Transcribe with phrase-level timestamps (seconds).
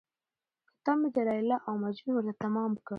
[0.77, 2.89] كتاب مې د ليلا او د مـجنون ورته تمام كړ.